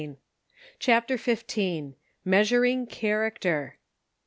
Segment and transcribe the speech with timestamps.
[0.79, 1.93] CHAPTER XV.
[2.25, 3.77] MEASURING CHARACTER.